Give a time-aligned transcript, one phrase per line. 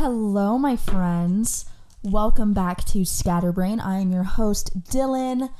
[0.00, 1.66] Hello, my friends.
[2.04, 3.80] Welcome back to Scatterbrain.
[3.80, 5.50] I am your host, Dylan.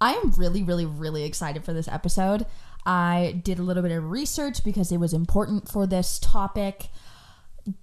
[0.00, 2.46] I am really, really, really excited for this episode.
[2.86, 6.88] I did a little bit of research because it was important for this topic.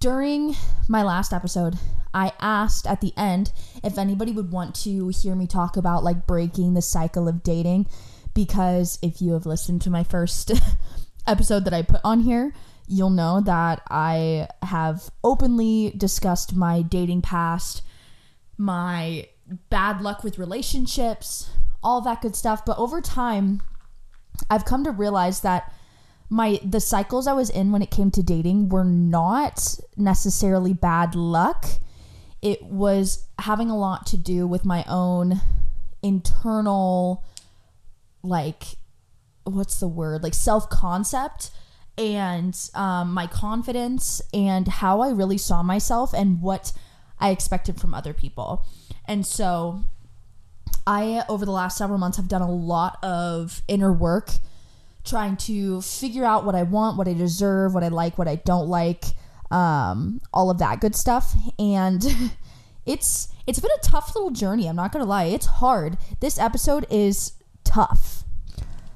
[0.00, 0.56] During
[0.88, 1.78] my last episode,
[2.12, 3.52] I asked at the end
[3.84, 7.86] if anybody would want to hear me talk about like breaking the cycle of dating
[8.34, 10.50] because if you have listened to my first
[11.28, 12.52] episode that I put on here,
[12.92, 17.82] you'll know that I have openly discussed my dating past,
[18.58, 19.28] my
[19.70, 21.50] bad luck with relationships,
[21.82, 22.64] all that good stuff.
[22.64, 23.62] But over time,
[24.50, 25.72] I've come to realize that
[26.28, 31.14] my the cycles I was in when it came to dating were not necessarily bad
[31.14, 31.66] luck.
[32.42, 35.40] It was having a lot to do with my own
[36.02, 37.24] internal
[38.22, 38.76] like
[39.44, 40.22] what's the word?
[40.22, 41.50] Like self-concept
[41.98, 46.72] and um, my confidence and how I really saw myself and what
[47.18, 48.64] I expected from other people.
[49.06, 49.82] And so
[50.86, 54.30] I, over the last several months, have done a lot of inner work
[55.04, 58.36] trying to figure out what I want, what I deserve, what I like, what I
[58.36, 59.04] don't like,
[59.50, 61.34] um, all of that good stuff.
[61.58, 62.04] And
[62.86, 64.68] it's it's been a tough little journey.
[64.68, 65.98] I'm not gonna lie, it's hard.
[66.20, 67.32] This episode is
[67.64, 68.24] tough.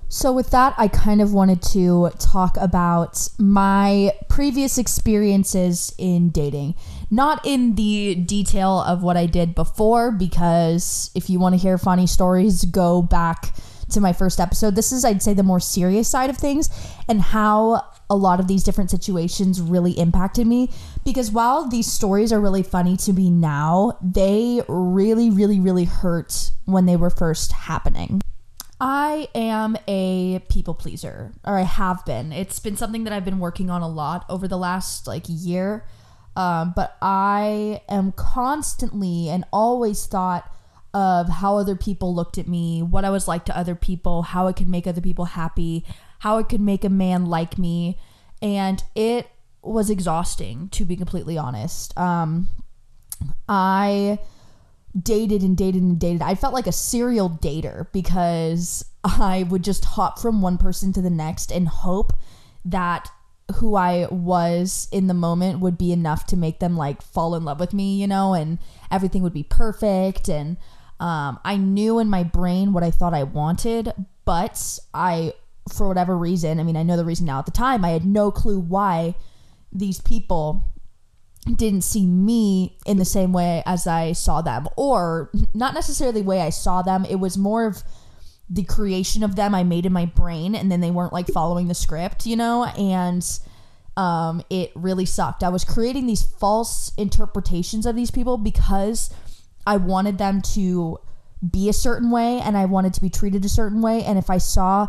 [0.08, 6.76] So, with that, I kind of wanted to talk about my previous experiences in dating.
[7.10, 11.76] Not in the detail of what I did before, because if you want to hear
[11.76, 13.52] funny stories, go back
[13.90, 14.76] to my first episode.
[14.76, 16.70] This is, I'd say, the more serious side of things
[17.08, 20.70] and how a lot of these different situations really impacted me.
[21.04, 26.52] Because while these stories are really funny to me now, they really, really, really hurt
[26.64, 28.20] when they were first happening.
[28.80, 32.32] I am a people pleaser, or I have been.
[32.32, 35.86] It's been something that I've been working on a lot over the last like year.
[36.36, 40.52] Um, but I am constantly and always thought
[40.92, 44.46] of how other people looked at me, what I was like to other people, how
[44.46, 45.84] I could make other people happy,
[46.20, 47.98] how I could make a man like me.
[48.42, 49.28] And it
[49.62, 51.96] was exhausting, to be completely honest.
[51.98, 52.48] Um,
[53.48, 54.18] I
[55.00, 56.22] dated and dated and dated.
[56.22, 61.02] I felt like a serial dater because I would just hop from one person to
[61.02, 62.12] the next and hope
[62.64, 63.10] that
[63.56, 67.44] who I was in the moment would be enough to make them like fall in
[67.44, 68.58] love with me, you know, and
[68.90, 70.28] everything would be perfect.
[70.28, 70.56] And
[70.98, 73.92] um, I knew in my brain what I thought I wanted,
[74.24, 75.34] but I,
[75.72, 78.04] for whatever reason, I mean, I know the reason now at the time, I had
[78.04, 79.14] no clue why
[79.72, 80.64] these people
[81.54, 86.26] didn't see me in the same way as I saw them, or not necessarily the
[86.26, 87.04] way I saw them.
[87.04, 87.82] It was more of
[88.48, 91.68] the creation of them I made in my brain, and then they weren't like following
[91.68, 93.24] the script, you know, and
[93.96, 95.42] um, it really sucked.
[95.42, 99.10] I was creating these false interpretations of these people because
[99.66, 100.98] I wanted them to
[101.48, 104.02] be a certain way and I wanted to be treated a certain way.
[104.04, 104.88] And if I saw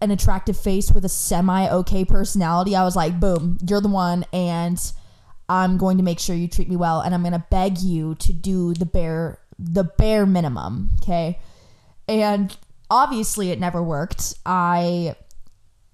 [0.00, 4.24] an attractive face with a semi okay personality, I was like, boom, you're the one.
[4.32, 4.80] And
[5.48, 8.14] I'm going to make sure you treat me well and I'm going to beg you
[8.16, 11.38] to do the bare the bare minimum, okay?
[12.08, 12.56] And
[12.90, 14.34] obviously it never worked.
[14.44, 15.16] I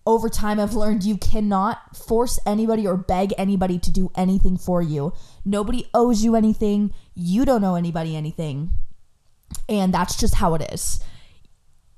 [0.05, 4.83] over time I've learned you cannot force anybody or beg anybody to do anything for
[4.83, 5.13] you.
[5.45, 6.93] Nobody owes you anything.
[7.15, 8.71] You don't owe anybody anything.
[9.69, 11.01] And that's just how it is.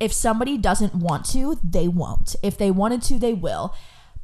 [0.00, 2.36] If somebody doesn't want to, they won't.
[2.42, 3.74] If they wanted to, they will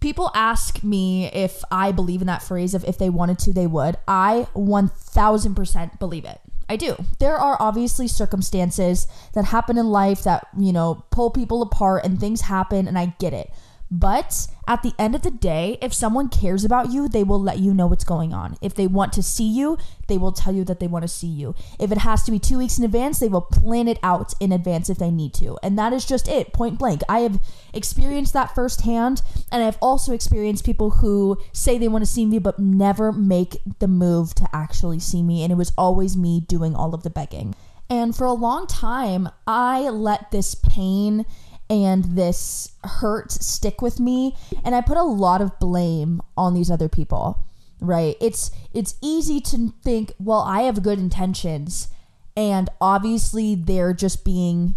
[0.00, 3.66] people ask me if I believe in that phrase of if they wanted to, they
[3.66, 3.96] would.
[4.08, 6.40] I 1000% believe it.
[6.68, 6.96] I do.
[7.18, 12.18] There are obviously circumstances that happen in life that, you know, pull people apart and
[12.18, 13.50] things happen, and I get it.
[13.90, 17.58] But at the end of the day, if someone cares about you, they will let
[17.58, 18.56] you know what's going on.
[18.62, 21.26] If they want to see you, they will tell you that they want to see
[21.26, 21.56] you.
[21.80, 24.52] If it has to be two weeks in advance, they will plan it out in
[24.52, 25.58] advance if they need to.
[25.60, 27.02] And that is just it, point blank.
[27.08, 27.40] I have
[27.74, 32.38] experienced that firsthand, and I've also experienced people who say they want to see me
[32.38, 35.42] but never make the move to actually see me.
[35.42, 37.56] And it was always me doing all of the begging.
[37.88, 41.26] And for a long time, I let this pain
[41.70, 46.70] and this hurt stick with me and I put a lot of blame on these
[46.70, 47.46] other people.
[47.80, 48.16] Right?
[48.20, 51.88] It's it's easy to think, well, I have good intentions
[52.36, 54.74] and obviously they're just being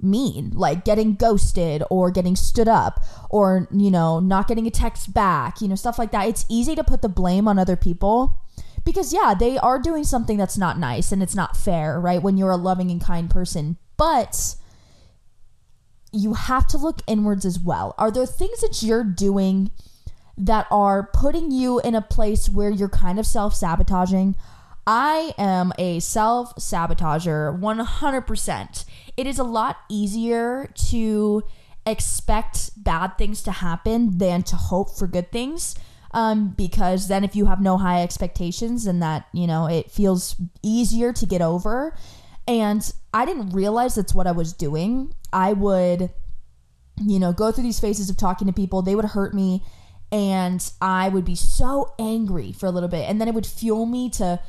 [0.00, 5.12] mean, like getting ghosted or getting stood up or, you know, not getting a text
[5.12, 6.28] back, you know, stuff like that.
[6.28, 8.38] It's easy to put the blame on other people
[8.84, 12.22] because, yeah, they are doing something that's not nice and it's not fair, right?
[12.22, 13.76] When you're a loving and kind person.
[13.96, 14.56] But
[16.16, 17.94] you have to look inwards as well.
[17.98, 19.70] Are there things that you're doing
[20.38, 24.36] that are putting you in a place where you're kind of self sabotaging.
[24.86, 28.84] I am a self sabotager 100%.
[29.16, 31.42] It is a lot easier to
[31.86, 35.74] expect bad things to happen than to hope for good things.
[36.12, 40.36] Um, because then if you have no high expectations, then that, you know, it feels
[40.62, 41.94] easier to get over.
[42.48, 45.12] And I didn't realize that's what I was doing.
[45.32, 46.10] I would,
[47.02, 49.62] you know, go through these phases of talking to people, they would hurt me,
[50.12, 53.08] and I would be so angry for a little bit.
[53.08, 54.40] And then it would fuel me to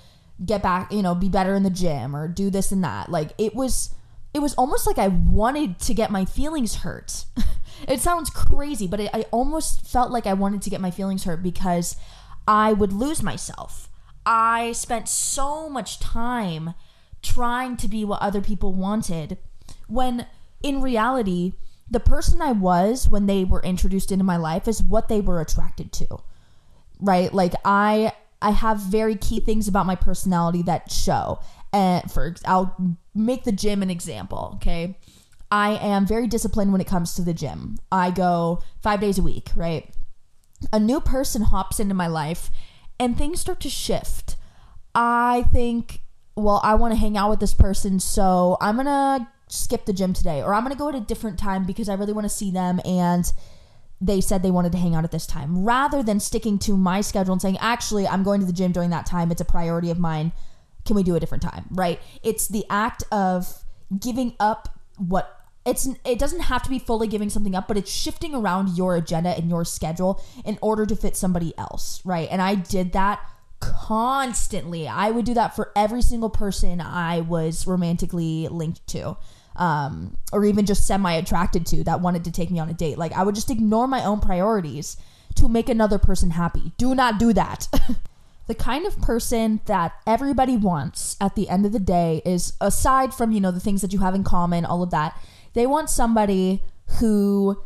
[0.46, 3.10] get back, you know, be better in the gym or do this and that.
[3.10, 3.94] Like it was
[4.34, 7.26] it was almost like I wanted to get my feelings hurt.
[7.88, 11.24] it sounds crazy, but it, I almost felt like I wanted to get my feelings
[11.24, 11.96] hurt because
[12.48, 13.90] I would lose myself.
[14.26, 16.74] I spent so much time
[17.22, 19.38] trying to be what other people wanted
[19.88, 20.28] when
[20.64, 21.54] in reality,
[21.90, 25.40] the person I was when they were introduced into my life is what they were
[25.42, 26.08] attracted to.
[27.00, 27.34] Right?
[27.34, 28.12] Like I
[28.42, 31.40] I have very key things about my personality that show.
[31.74, 32.76] And for I'll
[33.14, 34.98] make the gym an example, okay?
[35.52, 37.78] I am very disciplined when it comes to the gym.
[37.92, 39.94] I go 5 days a week, right?
[40.74, 42.50] A new person hops into my life
[43.00, 44.36] and things start to shift.
[44.94, 46.02] I think,
[46.36, 49.94] well, I want to hang out with this person, so I'm going to skip the
[49.94, 52.26] gym today or I'm going to go at a different time because I really want
[52.26, 53.32] to see them and
[54.00, 55.64] they said they wanted to hang out at this time.
[55.64, 58.90] Rather than sticking to my schedule and saying actually I'm going to the gym during
[58.92, 59.32] that time.
[59.32, 60.32] It's a priority of mine.
[60.86, 61.66] Can we do a different time?
[61.72, 62.00] Right?
[62.24, 63.64] It's the act of
[63.98, 65.34] giving up what
[65.66, 68.96] it's it doesn't have to be fully giving something up but it's shifting around your
[68.96, 72.28] agenda and your schedule in order to fit somebody else right?
[72.32, 73.20] And I did that
[73.60, 74.88] constantly.
[74.88, 79.18] I would do that for every single person I was romantically linked to
[79.58, 82.98] um, or even just semi attracted to that wanted to take me on a date.
[82.98, 84.98] Like I would just ignore my own priorities
[85.36, 86.72] to make another person happy.
[86.78, 87.68] Do not do that.
[88.48, 93.14] the kind of person that everybody wants at the end of the day is aside
[93.14, 95.20] from, you know, the things that you have in common, all of that,
[95.54, 96.64] they want somebody
[97.00, 97.62] who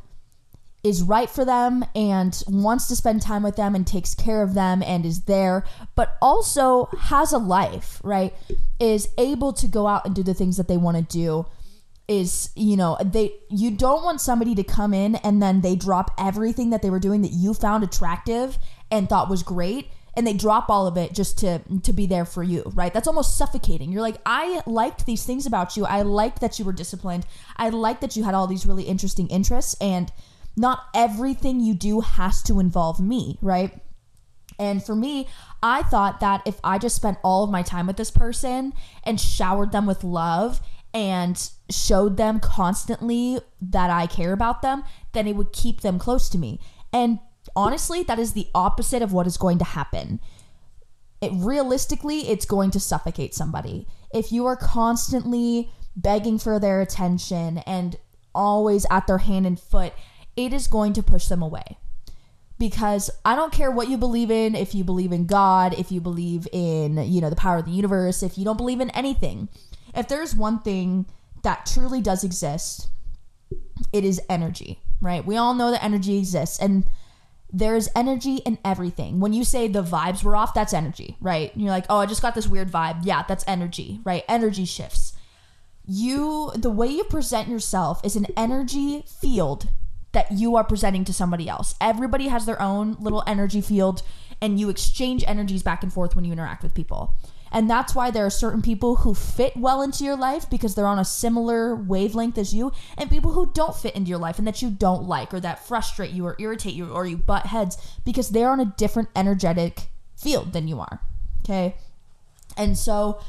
[0.84, 4.56] is right for them and wants to spend time with them and takes care of
[4.56, 5.64] them and is there,
[5.96, 8.34] but also has a life, right?
[8.80, 11.46] Is able to go out and do the things that they want to do
[12.12, 16.12] is you know they you don't want somebody to come in and then they drop
[16.18, 18.60] everything that they were doing that you found attractive
[18.92, 22.26] and thought was great and they drop all of it just to to be there
[22.26, 22.94] for you right?
[22.94, 23.94] That's almost suffocating.
[23.94, 25.86] You're like i liked these things about you.
[25.86, 27.26] I liked that you were disciplined.
[27.56, 30.12] I liked that you had all these really interesting interests and
[30.58, 33.80] not everything you do has to involve me right?
[34.60, 35.28] And for me,
[35.64, 38.74] I thought that if I just spent all of my time with this person
[39.04, 40.62] and showered them with love
[40.94, 44.84] and showed them constantly that I care about them,
[45.14, 46.60] then it would keep them close to me.
[46.92, 47.20] And
[47.56, 50.20] honestly, that is the opposite of what is going to happen.
[51.22, 53.88] It realistically, it's going to suffocate somebody.
[54.14, 57.96] If you are constantly begging for their attention and
[58.34, 59.94] always at their hand and foot,
[60.36, 61.78] it is going to push them away.
[62.58, 66.00] Because I don't care what you believe in, if you believe in God, if you
[66.00, 69.50] believe in, you know, the power of the universe, if you don't believe in anything,
[69.96, 71.06] if there's one thing
[71.44, 72.90] that truly does exist,
[73.92, 75.26] it is energy, right?
[75.26, 76.86] We all know that energy exists and
[77.54, 79.20] there's energy in everything.
[79.20, 81.54] When you say the vibes were off, that's energy, right?
[81.54, 83.02] And you're like, oh, I just got this weird vibe.
[83.04, 84.24] Yeah, that's energy, right?
[84.30, 85.14] Energy shifts.
[85.86, 89.68] You, the way you present yourself is an energy field
[90.14, 91.76] that you are presenting to somebody else.
[91.82, 94.04] Everybody has their own little energy field,
[94.42, 97.16] and you exchange energies back and forth when you interact with people.
[97.52, 100.86] And that's why there are certain people who fit well into your life because they're
[100.86, 104.48] on a similar wavelength as you, and people who don't fit into your life and
[104.48, 107.78] that you don't like or that frustrate you or irritate you or you butt heads
[108.06, 111.02] because they're on a different energetic field than you are.
[111.44, 111.76] Okay.
[112.56, 113.20] And so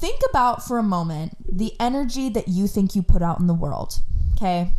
[0.00, 3.54] think about for a moment the energy that you think you put out in the
[3.54, 4.00] world.
[4.36, 4.72] Okay.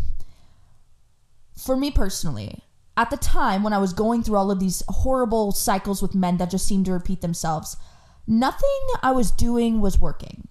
[1.55, 2.63] For me personally,
[2.97, 6.37] at the time when I was going through all of these horrible cycles with men
[6.37, 7.77] that just seemed to repeat themselves,
[8.27, 10.47] nothing I was doing was working.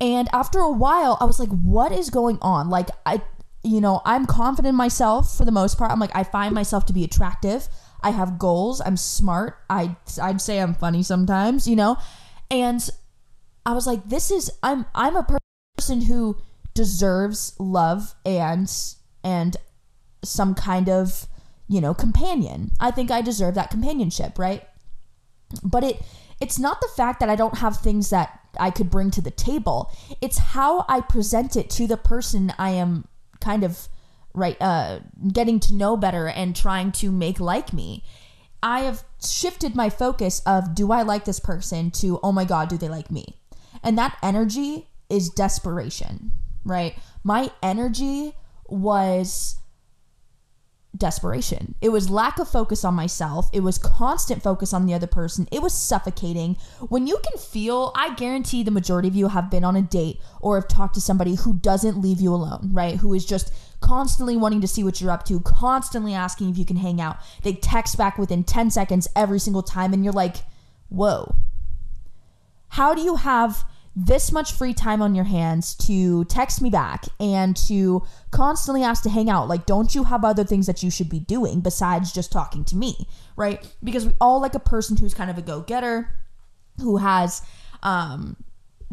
[0.00, 2.68] And after a while, I was like, what is going on?
[2.68, 3.22] Like, I,
[3.62, 5.90] you know, I'm confident in myself for the most part.
[5.90, 7.68] I'm like, I find myself to be attractive.
[8.02, 8.82] I have goals.
[8.84, 9.58] I'm smart.
[9.70, 11.96] I, I'd say I'm funny sometimes, you know?
[12.50, 12.88] And
[13.64, 15.26] I was like, this is, I'm, I'm a
[15.78, 16.36] person who
[16.74, 18.70] deserves love and,
[19.22, 19.56] and
[20.22, 21.26] some kind of,
[21.66, 22.72] you know, companion.
[22.78, 24.64] I think I deserve that companionship, right?
[25.62, 26.02] But it,
[26.40, 29.30] it's not the fact that I don't have things that I could bring to the
[29.30, 29.90] table.
[30.20, 33.06] It's how I present it to the person I am
[33.40, 33.88] kind of
[34.32, 34.98] right uh
[35.32, 38.04] getting to know better and trying to make like me.
[38.62, 42.68] I have shifted my focus of do I like this person to oh my god,
[42.68, 43.36] do they like me?
[43.82, 46.32] And that energy is desperation,
[46.64, 46.96] right?
[47.22, 48.34] My energy
[48.66, 49.56] was
[50.96, 51.74] desperation.
[51.80, 53.48] It was lack of focus on myself.
[53.52, 55.48] It was constant focus on the other person.
[55.50, 56.56] It was suffocating.
[56.88, 60.20] When you can feel, I guarantee the majority of you have been on a date
[60.40, 62.96] or have talked to somebody who doesn't leave you alone, right?
[62.96, 66.64] Who is just constantly wanting to see what you're up to, constantly asking if you
[66.64, 67.18] can hang out.
[67.42, 70.36] They text back within 10 seconds every single time, and you're like,
[70.88, 71.34] whoa.
[72.68, 73.64] How do you have
[73.96, 79.04] this much free time on your hands to text me back and to constantly ask
[79.04, 79.48] to hang out.
[79.48, 82.76] Like, don't you have other things that you should be doing besides just talking to
[82.76, 83.64] me, right?
[83.84, 86.12] Because we all like a person who's kind of a go getter,
[86.80, 87.42] who has
[87.84, 88.36] um,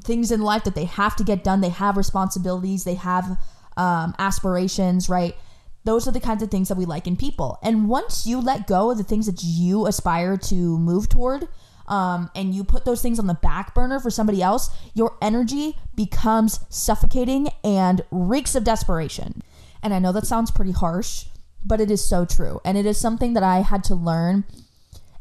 [0.03, 3.39] things in life that they have to get done, they have responsibilities, they have
[3.77, 5.36] um, aspirations, right?
[5.84, 7.58] Those are the kinds of things that we like in people.
[7.63, 11.48] And once you let go of the things that you aspire to move toward,
[11.88, 15.77] um, and you put those things on the back burner for somebody else, your energy
[15.95, 19.41] becomes suffocating and reeks of desperation.
[19.83, 21.25] And I know that sounds pretty harsh,
[21.65, 22.59] but it is so true.
[22.63, 24.45] And it is something that I had to learn.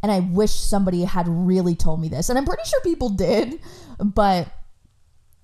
[0.02, 2.28] And I wish somebody had really told me this.
[2.28, 3.60] And I'm pretty sure people did,
[3.98, 4.48] but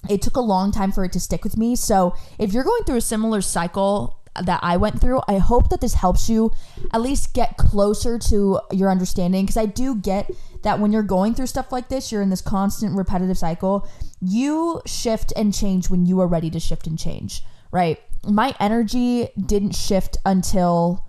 [0.08, 1.76] it took a long time for it to stick with me.
[1.76, 5.20] So if you're going through a similar cycle that I went through.
[5.28, 6.50] I hope that this helps you
[6.92, 10.30] at least get closer to your understanding because I do get
[10.62, 13.88] that when you're going through stuff like this, you're in this constant repetitive cycle.
[14.20, 18.00] You shift and change when you are ready to shift and change, right?
[18.24, 21.06] My energy didn't shift until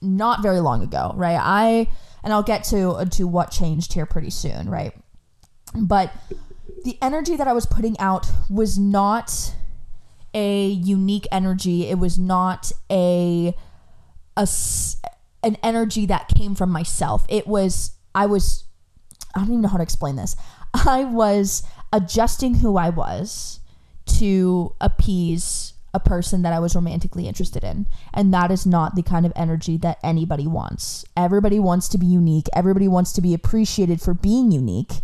[0.00, 1.40] not very long ago, right?
[1.40, 1.88] I
[2.22, 4.92] and I'll get to to what changed here pretty soon, right?
[5.74, 6.12] But
[6.84, 9.54] the energy that I was putting out was not
[10.34, 11.86] a unique energy.
[11.86, 13.54] It was not a
[14.36, 14.48] a
[15.42, 17.24] an energy that came from myself.
[17.28, 18.64] It was I was
[19.34, 20.36] I don't even know how to explain this.
[20.74, 21.62] I was
[21.92, 23.60] adjusting who I was
[24.18, 27.86] to appease a person that I was romantically interested in.
[28.12, 31.04] And that is not the kind of energy that anybody wants.
[31.16, 32.48] Everybody wants to be unique.
[32.52, 35.02] Everybody wants to be appreciated for being unique.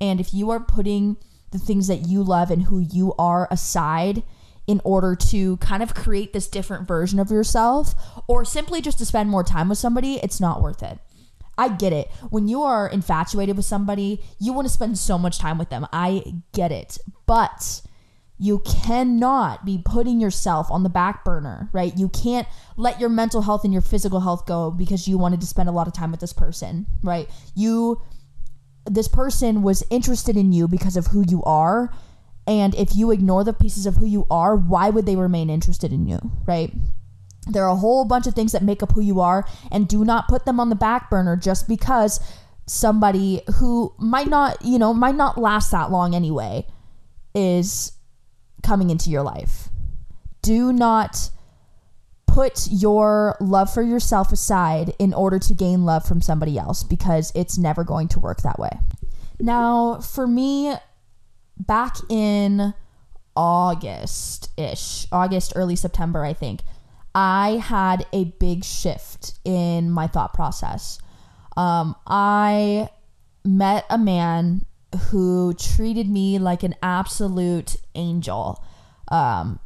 [0.00, 1.16] And if you are putting
[1.50, 4.22] the things that you love and who you are aside
[4.70, 7.92] in order to kind of create this different version of yourself
[8.28, 10.96] or simply just to spend more time with somebody, it's not worth it.
[11.58, 12.08] I get it.
[12.30, 15.88] When you are infatuated with somebody, you want to spend so much time with them.
[15.92, 16.22] I
[16.52, 16.98] get it.
[17.26, 17.82] But
[18.38, 21.92] you cannot be putting yourself on the back burner, right?
[21.98, 22.46] You can't
[22.76, 25.72] let your mental health and your physical health go because you wanted to spend a
[25.72, 27.28] lot of time with this person, right?
[27.56, 28.00] You
[28.86, 31.92] this person was interested in you because of who you are
[32.46, 35.92] and if you ignore the pieces of who you are, why would they remain interested
[35.92, 36.72] in you, right?
[37.46, 40.04] There are a whole bunch of things that make up who you are, and do
[40.04, 42.20] not put them on the back burner just because
[42.66, 46.66] somebody who might not, you know, might not last that long anyway
[47.34, 47.92] is
[48.62, 49.68] coming into your life.
[50.42, 51.30] Do not
[52.26, 57.32] put your love for yourself aside in order to gain love from somebody else because
[57.34, 58.70] it's never going to work that way.
[59.40, 60.74] Now, for me,
[61.66, 62.74] back in
[63.36, 66.62] August ish, August, early September, I think,
[67.14, 70.98] I had a big shift in my thought process.
[71.56, 72.88] Um, I
[73.44, 74.64] met a man
[75.08, 78.62] who treated me like an absolute angel.
[79.08, 79.58] Um,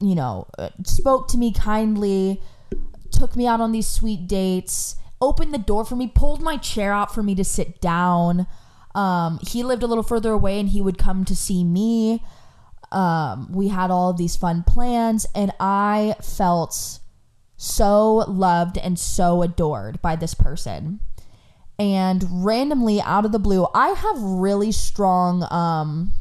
[0.00, 2.42] you know, uh, spoke to me kindly,
[3.10, 6.92] took me out on these sweet dates, opened the door for me, pulled my chair
[6.92, 8.46] out for me to sit down.
[8.94, 12.22] Um, he lived a little further away and he would come to see me.
[12.92, 17.00] Um, we had all of these fun plans, and I felt
[17.56, 21.00] so loved and so adored by this person.
[21.76, 26.12] And randomly, out of the blue, I have really strong, um,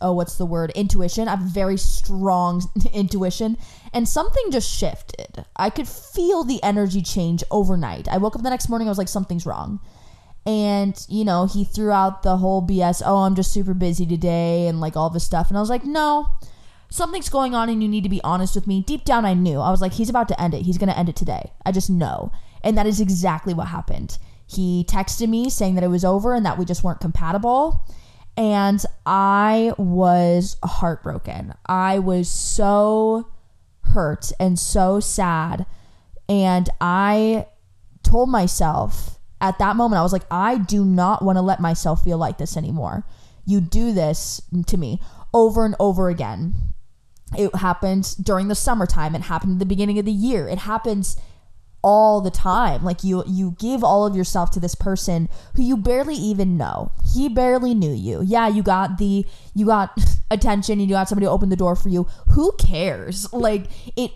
[0.00, 0.70] oh, what's the word?
[0.70, 1.28] Intuition.
[1.28, 2.62] I have very strong
[2.94, 3.58] intuition.
[3.92, 5.44] And something just shifted.
[5.56, 8.08] I could feel the energy change overnight.
[8.08, 9.80] I woke up the next morning, I was like, something's wrong.
[10.44, 14.66] And, you know, he threw out the whole BS, oh, I'm just super busy today
[14.66, 15.48] and like all this stuff.
[15.48, 16.26] And I was like, no,
[16.90, 18.82] something's going on and you need to be honest with me.
[18.82, 19.60] Deep down, I knew.
[19.60, 20.62] I was like, he's about to end it.
[20.62, 21.52] He's going to end it today.
[21.64, 22.32] I just know.
[22.64, 24.18] And that is exactly what happened.
[24.46, 27.86] He texted me saying that it was over and that we just weren't compatible.
[28.36, 31.54] And I was heartbroken.
[31.66, 33.30] I was so
[33.82, 35.66] hurt and so sad.
[36.28, 37.46] And I
[38.02, 42.04] told myself, at that moment, I was like, I do not want to let myself
[42.04, 43.04] feel like this anymore.
[43.44, 45.00] You do this to me
[45.34, 46.54] over and over again.
[47.36, 49.16] It happens during the summertime.
[49.16, 50.48] It happened at the beginning of the year.
[50.48, 51.16] It happens
[51.84, 55.76] all the time like you you give all of yourself to this person who you
[55.76, 59.90] barely even know he barely knew you yeah you got the you got
[60.30, 64.12] attention and you got somebody to open the door for you who cares like it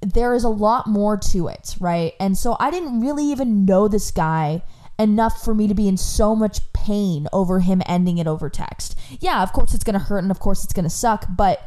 [0.00, 3.86] there is a lot more to it right and so i didn't really even know
[3.86, 4.62] this guy
[4.98, 8.96] enough for me to be in so much pain over him ending it over text
[9.20, 11.62] yeah of course it's gonna hurt and of course it's gonna suck but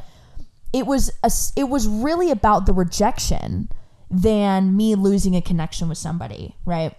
[0.73, 3.69] it was a, it was really about the rejection
[4.09, 6.95] than me losing a connection with somebody, right?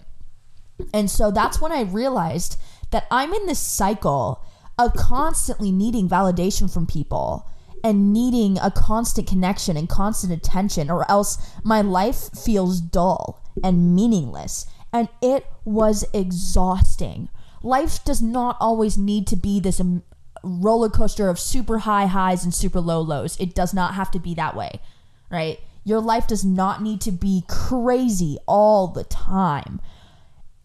[0.93, 2.59] And so that's when I realized
[2.91, 4.45] that I'm in this cycle
[4.79, 7.49] of constantly needing validation from people
[7.85, 13.95] and needing a constant connection and constant attention, or else my life feels dull and
[13.95, 14.67] meaningless.
[14.91, 17.29] And it was exhausting.
[17.63, 20.03] Life does not always need to be this um,
[20.43, 23.39] roller coaster of super high highs and super low lows.
[23.39, 24.81] It does not have to be that way,
[25.31, 25.61] right?
[25.85, 29.81] Your life does not need to be crazy all the time.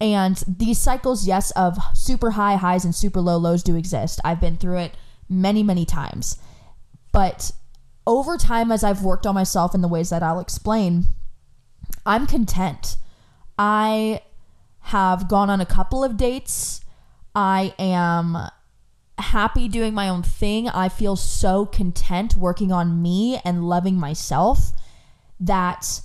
[0.00, 4.20] And these cycles, yes, of super high highs and super low lows do exist.
[4.24, 4.94] I've been through it
[5.28, 6.38] many, many times.
[7.12, 7.52] But
[8.06, 11.06] over time, as I've worked on myself in the ways that I'll explain,
[12.06, 12.96] I'm content.
[13.58, 14.22] I
[14.80, 16.80] have gone on a couple of dates.
[17.34, 18.50] I am
[19.18, 20.68] happy doing my own thing.
[20.68, 24.72] I feel so content working on me and loving myself
[25.38, 26.00] that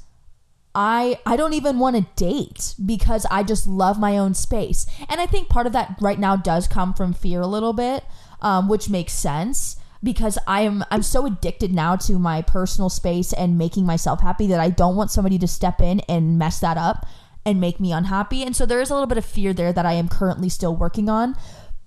[0.73, 4.85] I I don't even want to date because I just love my own space.
[5.09, 8.03] And I think part of that right now does come from fear a little bit,
[8.41, 13.57] um, which makes sense because I'm I'm so addicted now to my personal space and
[13.57, 17.05] making myself happy that I don't want somebody to step in and mess that up
[17.45, 18.43] and make me unhappy.
[18.43, 20.75] And so there is a little bit of fear there that I am currently still
[20.75, 21.35] working on,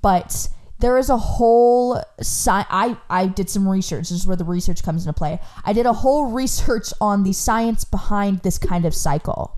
[0.03, 0.49] but
[0.81, 4.11] there is a whole sci- I I did some research.
[4.11, 5.41] This is where the research comes into play.
[5.65, 9.55] I did a whole research on the science behind this kind of cycle.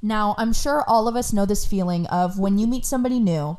[0.00, 3.58] Now, I'm sure all of us know this feeling of when you meet somebody new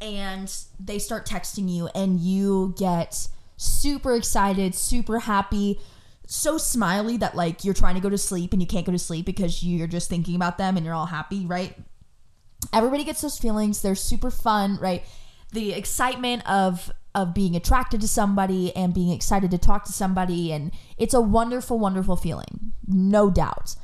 [0.00, 3.26] and they start texting you and you get
[3.58, 5.78] super excited, super happy,
[6.26, 8.98] so smiley that like you're trying to go to sleep and you can't go to
[8.98, 11.76] sleep because you're just thinking about them and you're all happy, right?
[12.72, 13.82] Everybody gets those feelings.
[13.82, 15.04] They're super fun, right?
[15.52, 20.52] the excitement of of being attracted to somebody and being excited to talk to somebody
[20.52, 23.74] and it's a wonderful wonderful feeling no doubt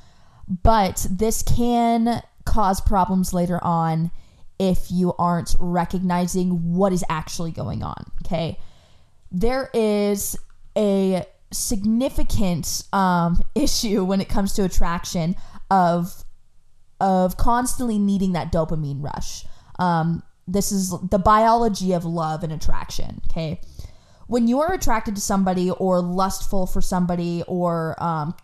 [0.62, 4.10] but this can cause problems later on
[4.58, 8.58] if you aren't recognizing what is actually going on okay
[9.34, 10.36] there is
[10.76, 15.36] a significant um, issue when it comes to attraction
[15.70, 16.24] of
[17.00, 19.44] of constantly needing that dopamine rush
[19.78, 23.20] um, this is the biology of love and attraction.
[23.30, 23.60] Okay.
[24.26, 28.34] When you are attracted to somebody or lustful for somebody or um,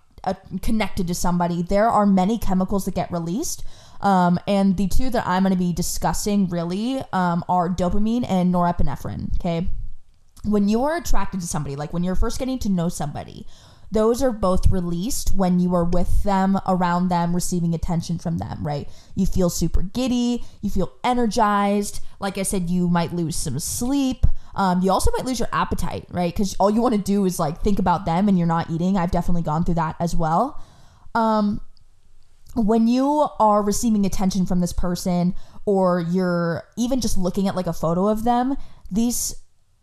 [0.62, 3.64] connected to somebody, there are many chemicals that get released.
[4.00, 8.53] Um, and the two that I'm going to be discussing really um, are dopamine and
[8.53, 9.35] norepinephrine.
[9.37, 9.68] Okay.
[10.44, 13.46] When you are attracted to somebody, like when you're first getting to know somebody,
[13.92, 18.64] those are both released when you are with them, around them, receiving attention from them,
[18.64, 18.88] right?
[19.16, 22.00] You feel super giddy, you feel energized.
[22.20, 24.24] Like I said, you might lose some sleep.
[24.55, 26.33] Um, you also might lose your appetite, right?
[26.33, 28.96] Because all you want to do is like think about them and you're not eating.
[28.96, 30.62] I've definitely gone through that as well.
[31.14, 31.61] Um,
[32.55, 35.35] when you are receiving attention from this person
[35.66, 38.57] or you're even just looking at like a photo of them,
[38.90, 39.35] these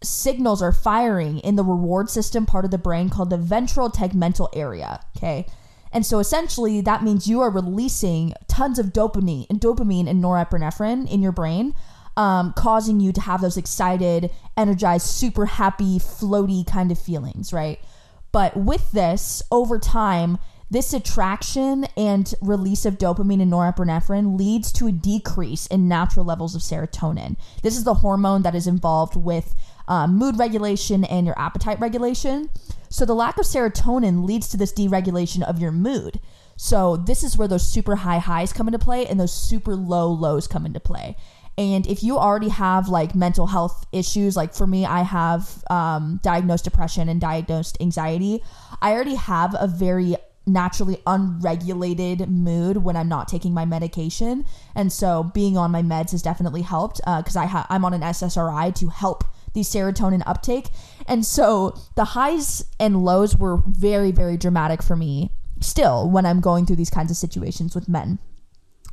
[0.03, 4.49] signals are firing in the reward system part of the brain called the ventral tegmental
[4.53, 4.99] area.
[5.15, 5.45] Okay.
[5.91, 11.09] And so essentially that means you are releasing tons of dopamine and dopamine and norepinephrine
[11.11, 11.73] in your brain,
[12.15, 17.79] um, causing you to have those excited, energized, super happy, floaty kind of feelings, right?
[18.31, 20.37] But with this, over time,
[20.69, 26.55] this attraction and release of dopamine and norepinephrine leads to a decrease in natural levels
[26.55, 27.37] of serotonin.
[27.63, 29.55] This is the hormone that is involved with
[29.87, 32.49] um, mood regulation and your appetite regulation.
[32.89, 36.19] So the lack of serotonin leads to this deregulation of your mood.
[36.55, 40.09] So this is where those super high highs come into play and those super low
[40.09, 41.15] lows come into play.
[41.57, 46.19] And if you already have like mental health issues, like for me, I have um,
[46.21, 48.43] diagnosed depression and diagnosed anxiety.
[48.81, 54.45] I already have a very naturally unregulated mood when I'm not taking my medication,
[54.75, 58.01] and so being on my meds has definitely helped because uh, ha- I'm on an
[58.01, 59.25] SSRI to help
[59.57, 60.67] the serotonin uptake.
[61.07, 66.41] And so the highs and lows were very, very dramatic for me still when I'm
[66.41, 68.19] going through these kinds of situations with men.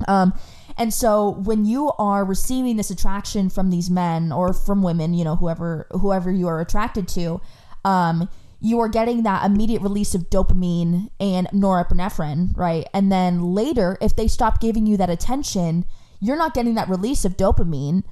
[0.08, 0.32] Um,
[0.78, 5.22] and so when you are receiving this attraction from these men or from women, you
[5.22, 7.40] know, whoever whoever you are attracted to,
[7.84, 12.88] um, you are getting that immediate release of dopamine and norepinephrine, right?
[12.94, 15.84] And then later, if they stop giving you that attention,
[16.20, 18.02] you're not getting that release of dopamine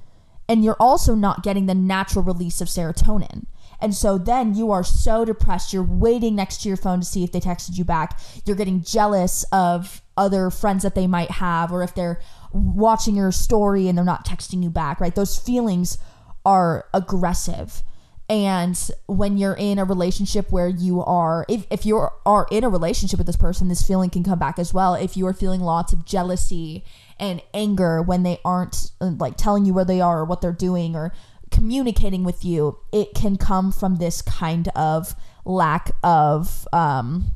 [0.47, 3.45] and you're also not getting the natural release of serotonin.
[3.79, 5.73] And so then you are so depressed.
[5.73, 8.17] You're waiting next to your phone to see if they texted you back.
[8.45, 12.21] You're getting jealous of other friends that they might have, or if they're
[12.53, 15.13] watching your story and they're not texting you back, right?
[15.13, 15.97] Those feelings
[16.45, 17.83] are aggressive.
[18.29, 22.69] And when you're in a relationship where you are, if, if you are in a
[22.69, 24.95] relationship with this person, this feeling can come back as well.
[24.95, 26.85] If you are feeling lots of jealousy
[27.23, 30.51] and anger when they aren't uh, like telling you where they are or what they're
[30.51, 31.13] doing or
[31.51, 37.31] communicating with you, it can come from this kind of lack of um,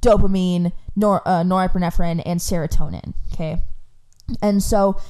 [0.00, 3.14] dopamine, nor, uh, norepinephrine, and serotonin.
[3.32, 3.62] Okay.
[4.42, 5.00] And so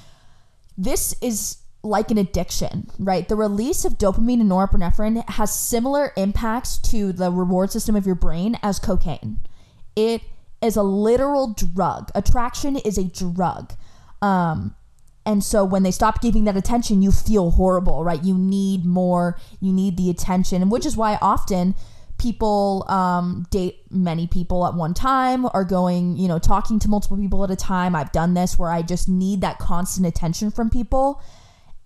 [0.76, 3.28] this is like an addiction, right?
[3.28, 8.14] The release of dopamine and norepinephrine has similar impacts to the reward system of your
[8.14, 9.38] brain as cocaine.
[9.96, 10.22] It
[10.60, 12.10] is a literal drug.
[12.14, 13.74] Attraction is a drug.
[14.24, 14.74] Um,
[15.26, 18.22] and so when they stop giving that attention, you feel horrible, right?
[18.22, 21.74] You need more, you need the attention, which is why often
[22.18, 27.16] people um, date many people at one time or going, you know, talking to multiple
[27.16, 27.94] people at a time.
[27.94, 31.22] I've done this where I just need that constant attention from people.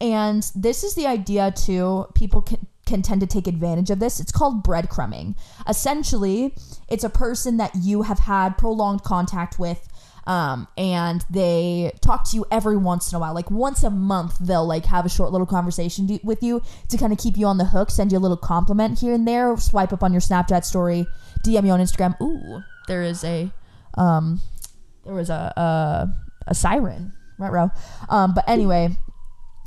[0.01, 2.07] And this is the idea too.
[2.15, 4.21] People can, can tend to take advantage of this.
[4.21, 5.37] It's called breadcrumbing.
[5.69, 6.55] Essentially,
[6.89, 9.89] it's a person that you have had prolonged contact with
[10.29, 13.35] um, and they talk to you every once in a while.
[13.35, 17.13] Like once a month they'll like have a short little conversation with you to kind
[17.13, 19.93] of keep you on the hook send you a little compliment here and there swipe
[19.93, 21.07] up on your snapchat story
[21.45, 22.15] dm you on instagram.
[22.21, 23.51] Ooh there is a
[23.95, 24.41] um
[25.05, 26.15] there was a a,
[26.47, 27.15] a siren.
[27.39, 27.71] Right row.
[28.11, 28.91] Um but anyway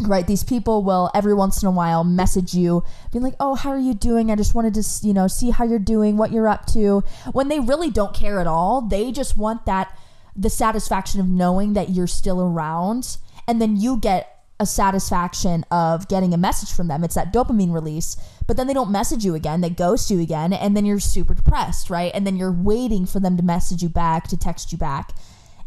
[0.02, 3.72] right these people will every once in a while message you being like oh how
[3.72, 4.30] are you doing?
[4.30, 7.04] I just wanted to you know see how you're doing what you're up to.
[7.32, 9.98] When they really don't care at all they just want that
[10.36, 13.18] the satisfaction of knowing that you're still around
[13.48, 17.04] and then you get a satisfaction of getting a message from them.
[17.04, 18.16] It's that dopamine release,
[18.46, 21.34] but then they don't message you again, they ghost you again, and then you're super
[21.34, 22.12] depressed, right?
[22.14, 25.14] And then you're waiting for them to message you back, to text you back.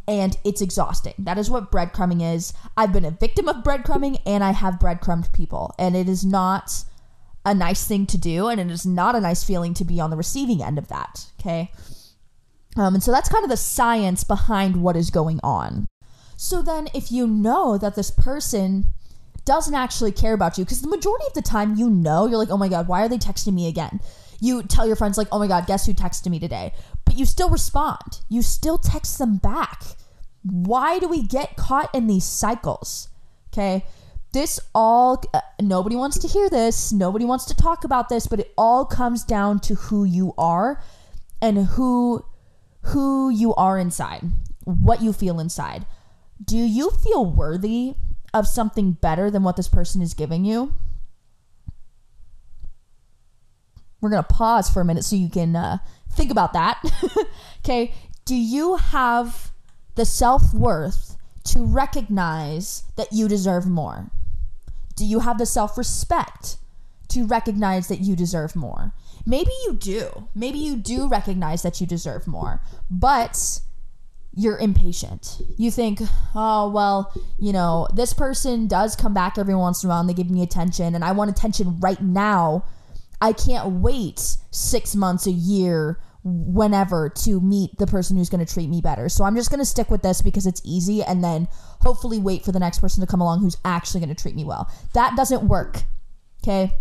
[0.07, 1.15] And it's exhausting.
[1.19, 2.53] That is what breadcrumbing is.
[2.77, 5.75] I've been a victim of breadcrumbing and I have breadcrumbed people.
[5.79, 6.85] And it is not
[7.45, 8.49] a nice thing to do.
[8.49, 11.27] And it is not a nice feeling to be on the receiving end of that.
[11.41, 11.73] Okay.
[12.77, 15.87] Um, and so that's kind of the science behind what is going on.
[16.37, 18.87] So then, if you know that this person
[19.45, 22.51] doesn't actually care about you, because the majority of the time you know, you're like,
[22.51, 24.01] oh my God, why are they texting me again?
[24.41, 26.73] You tell your friends, like, oh my God, guess who texted me today?
[27.05, 29.83] But you still respond, you still text them back.
[30.43, 33.09] Why do we get caught in these cycles?
[33.53, 33.85] Okay.
[34.33, 36.93] This all, uh, nobody wants to hear this.
[36.93, 40.83] Nobody wants to talk about this, but it all comes down to who you are
[41.41, 42.25] and who
[42.87, 44.25] who you are inside,
[44.65, 45.87] what you feel inside.
[46.43, 47.95] Do you feel worthy
[48.33, 50.75] of something better than what this person is giving you?
[54.01, 55.79] We're going to pause for a minute so you can uh,
[56.13, 56.83] think about that.
[57.61, 57.95] okay.
[58.27, 59.51] Do you have
[59.95, 64.11] the self worth to recognize that you deserve more?
[64.97, 66.59] Do you have the self respect
[67.09, 68.93] to recognize that you deserve more?
[69.27, 70.29] Maybe you do.
[70.35, 73.61] Maybe you do recognize that you deserve more, but
[74.37, 75.41] you're impatient.
[75.57, 76.01] You think,
[76.35, 80.09] oh, well, you know, this person does come back every once in a while and
[80.09, 82.65] they give me attention, and I want attention right now.
[83.21, 88.53] I can't wait six months, a year, whenever to meet the person who's going to
[88.53, 89.09] treat me better.
[89.09, 91.49] So I'm just going to stick with this because it's easy and then
[91.81, 94.45] hopefully wait for the next person to come along who's actually going to treat me
[94.45, 94.71] well.
[94.95, 95.83] That doesn't work.
[96.43, 96.75] Okay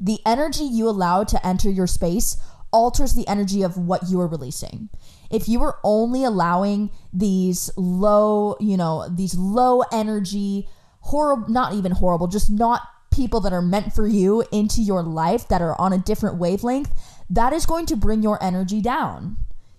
[0.00, 2.36] the energy you allow to enter your space
[2.72, 4.88] alters the energy of what you are releasing.
[5.30, 10.68] If you are only allowing these low, you know, these low energy,
[11.00, 15.46] horrible, not even horrible, just not people that are meant for you into your life
[15.48, 16.90] that are on a different wavelength,
[17.28, 19.36] that is going to bring your energy down.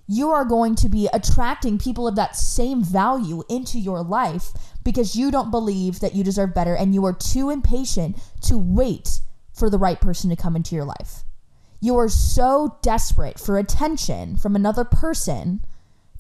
[0.08, 4.52] You are going to be attracting people of that same value into your life
[4.84, 9.22] because you don't believe that you deserve better and you are too impatient to wait
[9.54, 11.24] for the right person to come into your life.
[11.80, 15.62] You are so desperate for attention from another person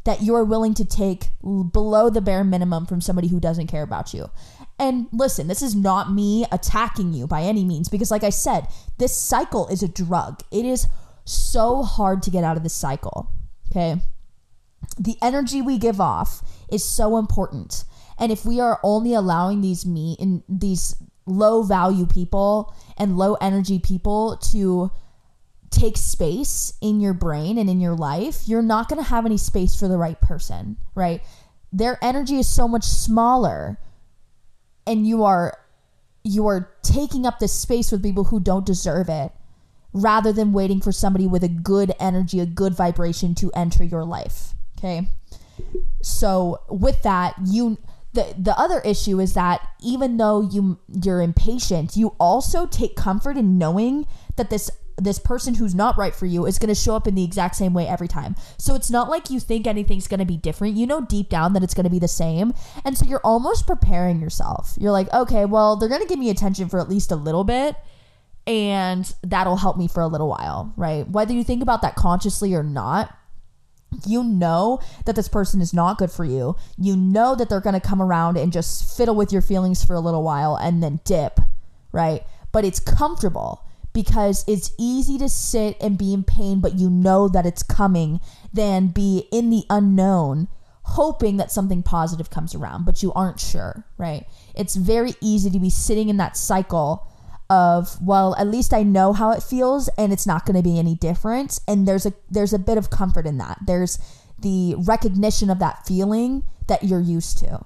[0.04, 3.84] that you are willing to take below the bare minimum from somebody who doesn't care
[3.84, 4.30] about you.
[4.78, 8.68] And listen, this is not me attacking you by any means because, like I said,
[8.98, 10.42] this cycle is a drug.
[10.52, 10.88] It is
[11.26, 13.32] so hard to get out of this cycle.
[13.72, 14.02] Okay.
[15.00, 17.86] The energy we give off is so important.
[18.20, 23.36] And if we are only allowing these me in these low value people and low
[23.36, 24.92] energy people to
[25.70, 29.38] take space in your brain and in your life, you're not going to have any
[29.38, 31.22] space for the right person, right?
[31.72, 33.80] Their energy is so much smaller
[34.86, 35.58] and you are
[36.24, 39.32] you are taking up this space with people who don't deserve it
[39.92, 44.06] rather than waiting for somebody with a good energy, a good vibration to enter your
[44.06, 44.54] life.
[44.78, 45.08] Okay?
[46.02, 47.78] So, with that, you
[48.14, 53.38] the the other issue is that even though you you're impatient, you also take comfort
[53.38, 56.96] in knowing that this this person who's not right for you is going to show
[56.96, 58.36] up in the exact same way every time.
[58.60, 60.76] So it's not like you think anything's going to be different.
[60.76, 62.54] You know deep down that it's going to be the same.
[62.86, 64.76] And so you're almost preparing yourself.
[64.80, 67.44] You're like, "Okay, well, they're going to give me attention for at least a little
[67.44, 67.76] bit."
[68.46, 71.08] And that'll help me for a little while, right?
[71.10, 73.16] Whether you think about that consciously or not,
[74.06, 76.56] you know that this person is not good for you.
[76.78, 79.94] You know that they're going to come around and just fiddle with your feelings for
[79.94, 81.40] a little while and then dip,
[81.92, 82.24] right?
[82.52, 87.28] But it's comfortable because it's easy to sit and be in pain, but you know
[87.28, 88.20] that it's coming,
[88.52, 90.48] than be in the unknown,
[90.84, 94.26] hoping that something positive comes around, but you aren't sure, right?
[94.56, 97.08] It's very easy to be sitting in that cycle
[97.54, 100.80] of well at least i know how it feels and it's not going to be
[100.80, 103.60] any different and there's a there's a bit of comfort in that.
[103.66, 104.00] There's
[104.40, 107.64] the recognition of that feeling that you're used to.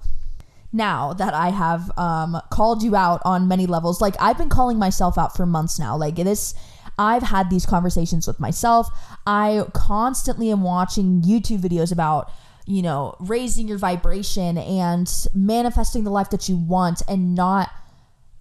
[0.72, 4.78] Now that i have um, called you out on many levels like i've been calling
[4.78, 5.96] myself out for months now.
[5.96, 6.54] Like this
[6.98, 8.88] i've had these conversations with myself.
[9.26, 12.30] I constantly am watching youtube videos about
[12.66, 17.70] you know raising your vibration and manifesting the life that you want and not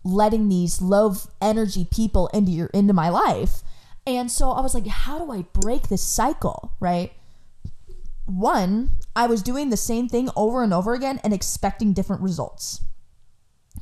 [0.08, 3.62] letting these low energy people into your into my life.
[4.06, 7.12] And so I was like, how do I break this cycle, right?
[8.26, 12.82] One, I was doing the same thing over and over again and expecting different results.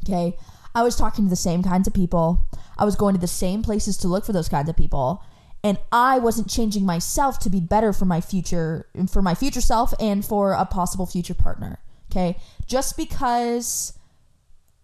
[0.03, 0.37] Okay?
[0.73, 2.45] I was talking to the same kinds of people.
[2.77, 5.23] I was going to the same places to look for those kinds of people.
[5.63, 9.93] And I wasn't changing myself to be better for my future for my future self
[9.99, 11.79] and for a possible future partner.
[12.11, 12.37] Okay?
[12.67, 13.94] Just because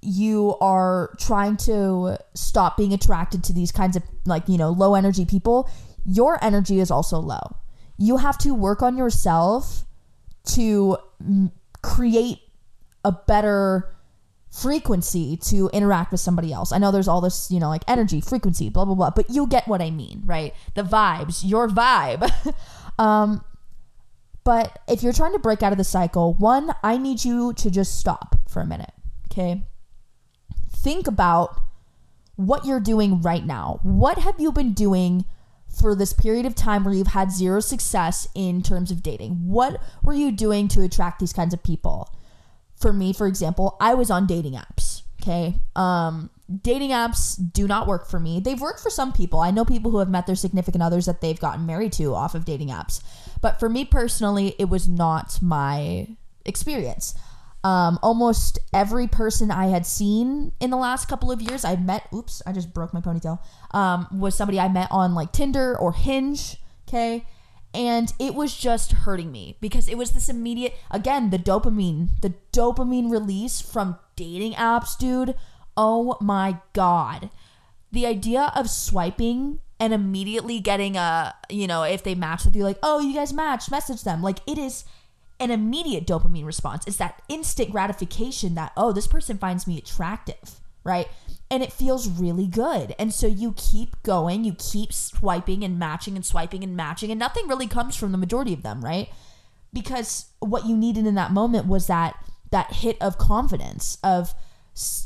[0.01, 4.95] you are trying to stop being attracted to these kinds of like you know low
[4.95, 5.69] energy people
[6.05, 7.55] your energy is also low
[7.97, 9.85] you have to work on yourself
[10.43, 10.97] to
[11.83, 12.39] create
[13.05, 13.95] a better
[14.51, 16.71] frequency to interact with somebody else.
[16.71, 19.47] I know there's all this, you know, like energy, frequency, blah blah blah, but you
[19.47, 20.53] get what I mean, right?
[20.75, 22.29] The vibes, your vibe.
[22.99, 23.43] um
[24.43, 27.69] but if you're trying to break out of the cycle, one, I need you to
[27.69, 28.91] just stop for a minute,
[29.31, 29.63] okay?
[30.81, 31.59] Think about
[32.35, 33.79] what you're doing right now.
[33.83, 35.25] What have you been doing
[35.67, 39.47] for this period of time where you've had zero success in terms of dating?
[39.47, 42.13] What were you doing to attract these kinds of people?
[42.75, 45.03] For me, for example, I was on dating apps.
[45.21, 45.59] Okay.
[45.75, 46.31] Um,
[46.63, 48.39] dating apps do not work for me.
[48.39, 49.39] They've worked for some people.
[49.39, 52.33] I know people who have met their significant others that they've gotten married to off
[52.33, 53.03] of dating apps.
[53.39, 56.07] But for me personally, it was not my
[56.43, 57.13] experience.
[57.63, 62.07] Um, almost every person I had seen in the last couple of years, I met.
[62.13, 63.39] Oops, I just broke my ponytail.
[63.71, 66.57] Um, was somebody I met on like Tinder or Hinge.
[66.87, 67.25] Okay,
[67.73, 70.73] and it was just hurting me because it was this immediate.
[70.89, 75.35] Again, the dopamine, the dopamine release from dating apps, dude.
[75.77, 77.29] Oh my god,
[77.91, 82.63] the idea of swiping and immediately getting a, you know, if they match with you,
[82.63, 84.21] like, oh, you guys matched, message them.
[84.21, 84.83] Like it is
[85.41, 86.85] an immediate dopamine response.
[86.85, 91.07] It's that instant gratification that, oh, this person finds me attractive, right?
[91.49, 92.93] And it feels really good.
[92.99, 97.19] And so you keep going, you keep swiping and matching and swiping and matching, and
[97.19, 99.09] nothing really comes from the majority of them, right?
[99.73, 102.15] Because what you needed in that moment was that
[102.51, 104.33] that hit of confidence of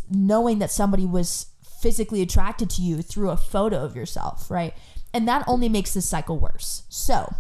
[0.09, 1.47] knowing that somebody was
[1.81, 4.73] physically attracted to you through a photo of yourself, right?
[5.13, 6.83] And that only makes this cycle worse.
[6.89, 7.33] So,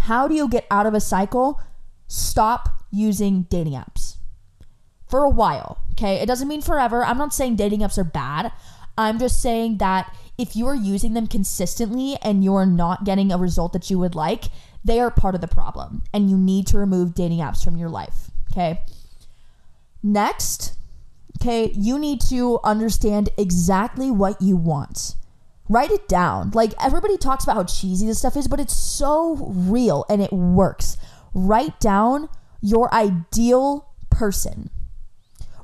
[0.00, 1.60] how do you get out of a cycle?
[2.06, 4.16] Stop using dating apps
[5.08, 5.78] for a while.
[5.92, 6.16] Okay.
[6.16, 7.04] It doesn't mean forever.
[7.04, 8.52] I'm not saying dating apps are bad.
[8.96, 13.38] I'm just saying that if you are using them consistently and you're not getting a
[13.38, 14.44] result that you would like,
[14.84, 17.88] they are part of the problem and you need to remove dating apps from your
[17.88, 18.30] life.
[18.52, 18.82] Okay.
[20.02, 20.76] Next,
[21.40, 25.14] okay, you need to understand exactly what you want.
[25.68, 26.50] Write it down.
[26.50, 30.32] Like everybody talks about how cheesy this stuff is, but it's so real and it
[30.32, 30.96] works.
[31.34, 32.28] Write down
[32.60, 34.70] your ideal person.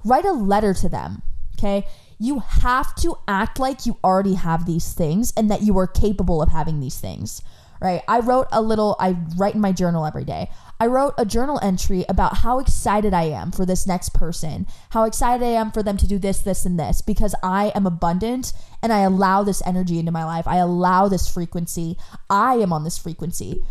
[0.04, 1.22] Write a letter to them,
[1.56, 1.86] okay?
[2.18, 6.42] You have to act like you already have these things and that you are capable
[6.42, 7.40] of having these things,
[7.80, 8.02] right?
[8.08, 10.50] I wrote a little, I write in my journal every day.
[10.78, 15.04] I wrote a journal entry about how excited I am for this next person, how
[15.04, 18.52] excited I am for them to do this, this, and this, because I am abundant
[18.82, 20.46] and I allow this energy into my life.
[20.46, 21.96] I allow this frequency.
[22.28, 23.62] I am on this frequency.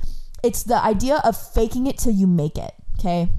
[0.44, 3.30] It's the idea of faking it till you make it, okay?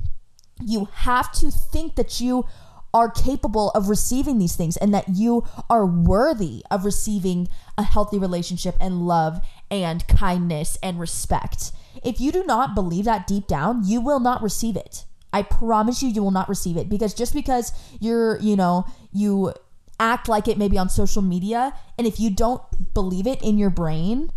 [0.60, 2.44] You have to think that you
[2.92, 8.18] are capable of receiving these things and that you are worthy of receiving a healthy
[8.18, 11.72] relationship and love and kindness and respect.
[12.02, 15.04] If you do not believe that deep down, you will not receive it.
[15.32, 19.54] I promise you, you will not receive it because just because you're, you know, you
[20.00, 22.62] act like it maybe on social media, and if you don't
[22.94, 24.32] believe it in your brain,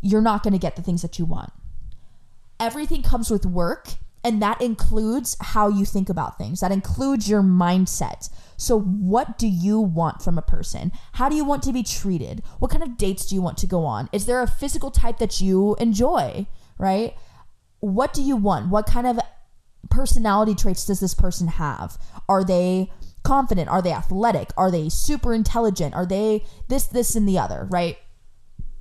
[0.00, 1.52] you're not going to get the things that you want.
[2.58, 3.88] Everything comes with work
[4.26, 8.28] and that includes how you think about things, that includes your mindset.
[8.56, 10.90] So, what do you want from a person?
[11.12, 12.42] How do you want to be treated?
[12.58, 14.08] What kind of dates do you want to go on?
[14.12, 17.14] Is there a physical type that you enjoy, right?
[17.78, 18.68] What do you want?
[18.68, 19.20] What kind of
[19.90, 21.96] personality traits does this person have?
[22.28, 22.90] Are they
[23.22, 23.68] confident?
[23.68, 24.50] Are they athletic?
[24.56, 25.94] Are they super intelligent?
[25.94, 27.96] Are they this, this, and the other, right?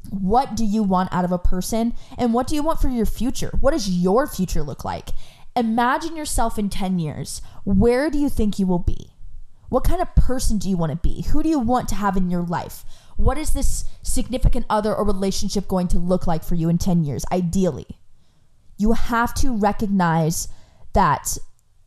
[0.10, 1.94] What do you want out of a person?
[2.18, 3.52] And what do you want for your future?
[3.60, 5.10] What does your future look like?
[5.56, 7.42] Imagine yourself in 10 years.
[7.64, 9.12] Where do you think you will be?
[9.70, 11.24] What kind of person do you want to be?
[11.30, 12.84] Who do you want to have in your life?
[13.18, 17.04] What is this significant other or relationship going to look like for you in 10
[17.04, 17.88] years, ideally?
[18.78, 20.50] You have to recognize
[20.94, 21.38] that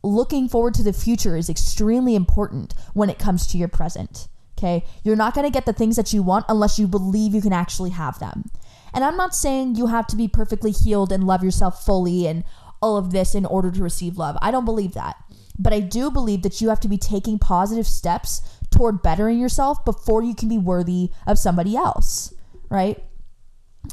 [0.03, 4.27] looking forward to the future is extremely important when it comes to your present.
[4.59, 4.85] Okay.
[5.03, 7.53] You're not going to get the things that you want unless you believe you can
[7.53, 8.51] actually have them.
[8.93, 12.43] And I'm not saying you have to be perfectly healed and love yourself fully and
[12.81, 14.37] all of this in order to receive love.
[14.41, 15.15] I don't believe that.
[15.57, 19.83] But I do believe that you have to be taking positive steps toward bettering yourself
[19.85, 22.33] before you can be worthy of somebody else,
[22.69, 23.01] right?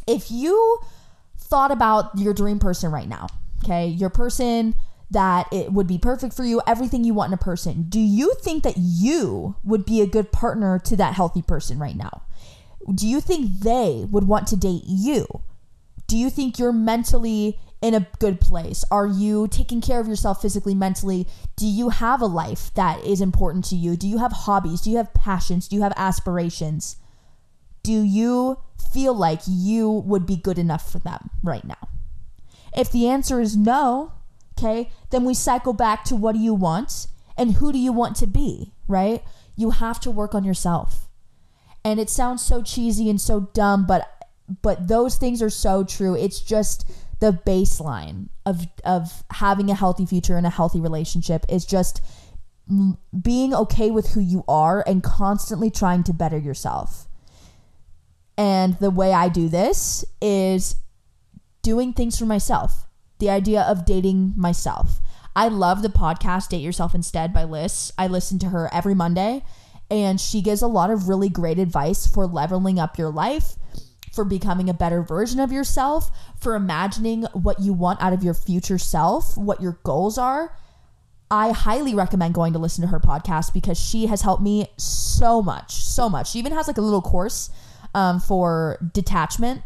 [0.07, 0.81] If you
[1.39, 3.29] thought about your dream person right now,
[3.65, 4.75] okay, your person
[5.11, 8.35] that it would be perfect for you, everything you want in a person, do you
[8.41, 12.23] think that you would be a good partner to that healthy person right now?
[12.93, 15.27] Do you think they would want to date you?
[16.07, 18.85] Do you think you're mentally in a good place?
[18.91, 21.27] Are you taking care of yourself physically, mentally?
[21.57, 23.97] Do you have a life that is important to you?
[23.97, 24.81] Do you have hobbies?
[24.81, 25.69] Do you have passions?
[25.69, 26.97] Do you have aspirations?
[27.83, 28.59] Do you
[28.93, 31.89] feel like you would be good enough for them right now?
[32.77, 34.13] If the answer is no,
[34.59, 38.17] okay, then we cycle back to what do you want and who do you want
[38.17, 39.23] to be, right?
[39.55, 41.09] You have to work on yourself.
[41.85, 44.13] And it sounds so cheesy and so dumb, but
[44.63, 46.15] but those things are so true.
[46.15, 46.89] It's just
[47.21, 52.01] the baseline of of having a healthy future and a healthy relationship is just
[53.23, 57.07] being okay with who you are and constantly trying to better yourself.
[58.37, 60.77] And the way I do this is
[61.63, 62.86] doing things for myself.
[63.19, 65.01] The idea of dating myself.
[65.35, 67.93] I love the podcast Date Yourself Instead by Lyss.
[67.99, 69.43] I listen to her every Monday
[69.91, 73.57] and she gives a lot of really great advice for leveling up your life
[74.17, 78.35] for becoming a better version of yourself, for imagining what you want out of your
[78.35, 80.57] future self, what your goals are.
[81.31, 85.43] I highly recommend going to listen to her podcast because she has helped me so
[85.43, 86.31] much, so much.
[86.31, 87.51] She even has like a little course
[87.95, 89.63] um, for detachment.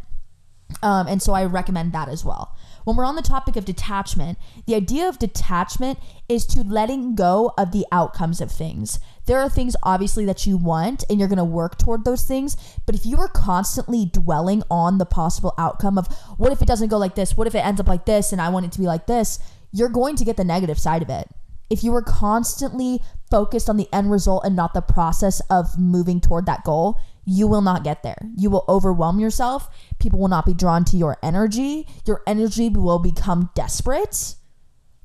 [0.83, 2.55] Um, and so I recommend that as well.
[2.83, 7.53] When we're on the topic of detachment, the idea of detachment is to letting go
[7.57, 8.99] of the outcomes of things.
[9.25, 12.57] There are things obviously that you want and you're going to work toward those things,
[12.85, 16.89] but if you are constantly dwelling on the possible outcome of what if it doesn't
[16.89, 17.37] go like this?
[17.37, 19.39] What if it ends up like this and I want it to be like this?
[19.71, 21.29] You're going to get the negative side of it.
[21.69, 26.19] If you are constantly focused on the end result and not the process of moving
[26.19, 28.17] toward that goal, you will not get there.
[28.35, 29.69] You will overwhelm yourself.
[29.99, 31.87] People will not be drawn to your energy.
[32.05, 34.35] Your energy will become desperate,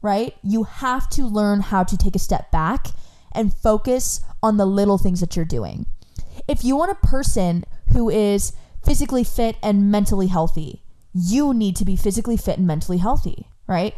[0.02, 0.35] right?
[0.42, 2.88] You have to learn how to take a step back
[3.33, 5.87] and focus on the little things that you're doing.
[6.48, 8.52] If you want a person who is
[8.85, 13.94] physically fit and mentally healthy, you need to be physically fit and mentally healthy, right?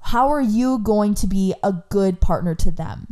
[0.00, 3.06] How are you going to be a good partner to them?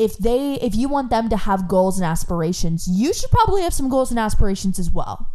[0.00, 3.74] If they if you want them to have goals and aspirations, you should probably have
[3.74, 5.30] some goals and aspirations as well.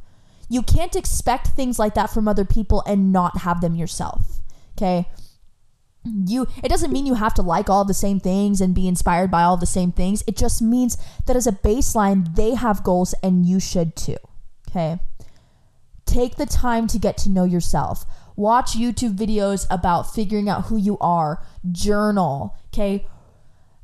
[0.49, 4.41] You can't expect things like that from other people and not have them yourself.
[4.75, 5.07] Okay?
[6.03, 9.29] You it doesn't mean you have to like all the same things and be inspired
[9.29, 10.23] by all the same things.
[10.25, 14.17] It just means that as a baseline, they have goals and you should too.
[14.69, 14.99] Okay?
[16.07, 18.03] Take the time to get to know yourself.
[18.35, 21.43] Watch YouTube videos about figuring out who you are.
[21.71, 23.05] Journal, okay?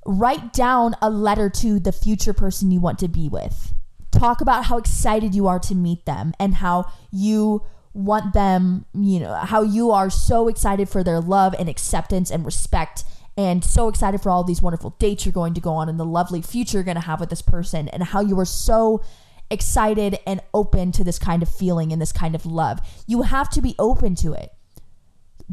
[0.05, 3.73] Write down a letter to the future person you want to be with.
[4.11, 9.19] Talk about how excited you are to meet them and how you want them, you
[9.19, 13.03] know, how you are so excited for their love and acceptance and respect
[13.37, 16.05] and so excited for all these wonderful dates you're going to go on and the
[16.05, 19.01] lovely future you're going to have with this person and how you are so
[19.49, 22.79] excited and open to this kind of feeling and this kind of love.
[23.07, 24.51] You have to be open to it.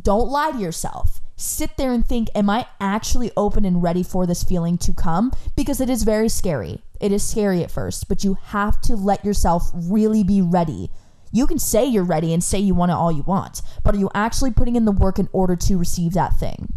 [0.00, 1.20] Don't lie to yourself.
[1.40, 5.32] Sit there and think, am I actually open and ready for this feeling to come?
[5.54, 6.82] Because it is very scary.
[7.00, 10.90] It is scary at first, but you have to let yourself really be ready.
[11.30, 13.98] You can say you're ready and say you want it all you want, but are
[13.98, 16.72] you actually putting in the work in order to receive that thing?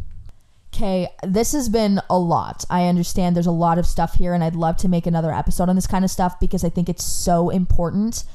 [0.72, 2.64] Okay, this has been a lot.
[2.70, 5.70] I understand there's a lot of stuff here, and I'd love to make another episode
[5.70, 8.26] on this kind of stuff because I think it's so important.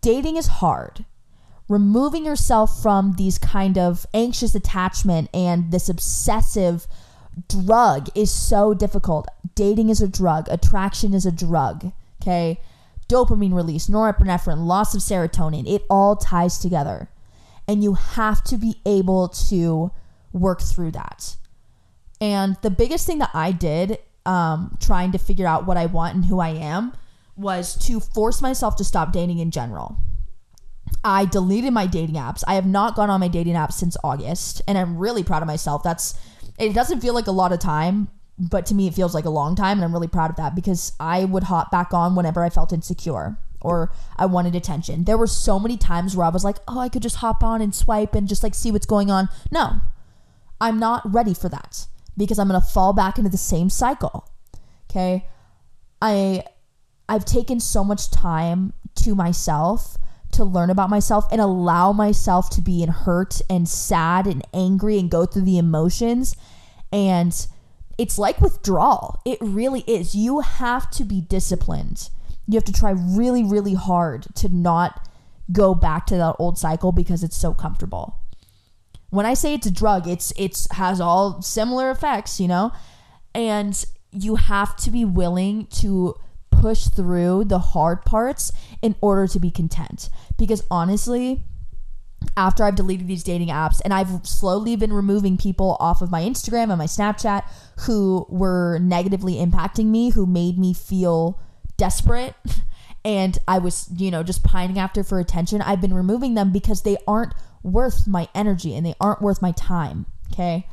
[0.00, 1.04] Dating is hard.
[1.68, 6.86] Removing yourself from these kind of anxious attachment and this obsessive
[7.48, 9.28] drug is so difficult.
[9.54, 11.92] Dating is a drug, attraction is a drug.
[12.22, 12.60] Okay,
[13.08, 17.08] dopamine release, norepinephrine, loss of serotonin, it all ties together.
[17.66, 19.90] And you have to be able to
[20.32, 21.36] work through that.
[22.20, 26.14] And the biggest thing that I did um, trying to figure out what I want
[26.14, 26.94] and who I am
[27.36, 29.96] was to force myself to stop dating in general.
[31.04, 32.42] I deleted my dating apps.
[32.46, 35.46] I have not gone on my dating apps since August, and I'm really proud of
[35.46, 35.82] myself.
[35.82, 36.18] That's
[36.58, 38.08] it doesn't feel like a lot of time,
[38.38, 40.54] but to me it feels like a long time, and I'm really proud of that
[40.54, 45.04] because I would hop back on whenever I felt insecure or I wanted attention.
[45.04, 47.60] There were so many times where I was like, "Oh, I could just hop on
[47.60, 49.80] and swipe and just like see what's going on." No.
[50.60, 51.86] I'm not ready for that
[52.16, 54.28] because I'm going to fall back into the same cycle.
[54.90, 55.26] Okay?
[56.02, 56.44] I
[57.08, 59.96] I've taken so much time to myself
[60.38, 64.98] to learn about myself and allow myself to be in hurt and sad and angry
[64.98, 66.34] and go through the emotions
[66.90, 67.46] and
[67.98, 69.20] it's like withdrawal.
[69.24, 70.14] It really is.
[70.14, 72.08] You have to be disciplined.
[72.46, 75.06] You have to try really really hard to not
[75.52, 78.18] go back to that old cycle because it's so comfortable
[79.10, 82.72] when I say it's a drug, it's it's has all similar effects, you know?
[83.34, 86.14] And you have to be willing to
[86.50, 90.10] push through the hard parts in order to be content.
[90.38, 91.42] Because honestly,
[92.36, 96.22] after I've deleted these dating apps and I've slowly been removing people off of my
[96.22, 97.42] Instagram and my Snapchat
[97.80, 101.40] who were negatively impacting me, who made me feel
[101.76, 102.34] desperate
[103.04, 106.82] and I was, you know, just pining after for attention, I've been removing them because
[106.82, 107.32] they aren't
[107.62, 110.06] worth my energy and they aren't worth my time.
[110.32, 110.66] Okay.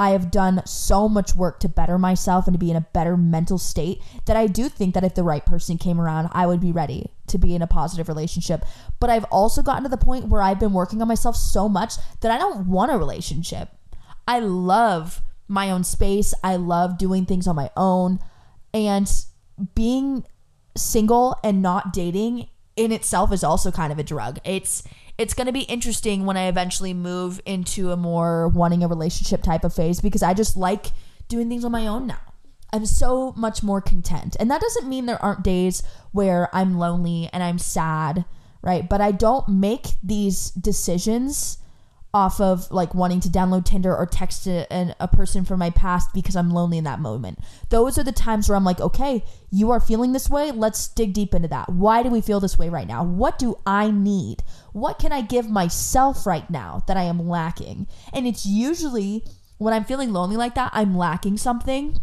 [0.00, 3.18] I have done so much work to better myself and to be in a better
[3.18, 6.58] mental state that I do think that if the right person came around, I would
[6.58, 8.64] be ready to be in a positive relationship.
[8.98, 11.96] But I've also gotten to the point where I've been working on myself so much
[12.22, 13.68] that I don't want a relationship.
[14.26, 16.32] I love my own space.
[16.42, 18.20] I love doing things on my own.
[18.72, 19.06] And
[19.74, 20.24] being
[20.78, 22.48] single and not dating
[22.80, 24.38] in itself is also kind of a drug.
[24.42, 24.82] It's
[25.18, 29.42] it's going to be interesting when I eventually move into a more wanting a relationship
[29.42, 30.86] type of phase because I just like
[31.28, 32.20] doing things on my own now.
[32.72, 34.34] I'm so much more content.
[34.40, 38.24] And that doesn't mean there aren't days where I'm lonely and I'm sad,
[38.62, 38.88] right?
[38.88, 41.58] But I don't make these decisions
[42.12, 46.12] off of like wanting to download Tinder or text a, a person from my past
[46.12, 47.38] because I'm lonely in that moment.
[47.68, 50.50] Those are the times where I'm like, okay, you are feeling this way.
[50.50, 51.68] Let's dig deep into that.
[51.68, 53.04] Why do we feel this way right now?
[53.04, 54.42] What do I need?
[54.72, 57.86] What can I give myself right now that I am lacking?
[58.12, 59.24] And it's usually
[59.58, 61.98] when I'm feeling lonely like that, I'm lacking something,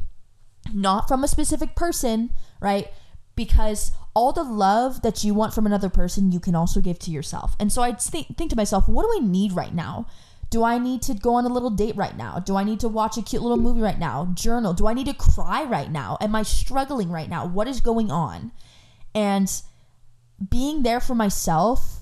[0.73, 2.29] not from a specific person,
[2.61, 2.87] right?
[3.35, 7.11] Because all the love that you want from another person, you can also give to
[7.11, 7.55] yourself.
[7.59, 10.07] And so I think, think to myself, what do I need right now?
[10.49, 12.39] Do I need to go on a little date right now?
[12.39, 14.31] Do I need to watch a cute little movie right now?
[14.33, 14.73] Journal?
[14.73, 16.17] Do I need to cry right now?
[16.19, 17.45] Am I struggling right now?
[17.45, 18.51] What is going on?
[19.13, 19.51] And
[20.49, 21.99] being there for myself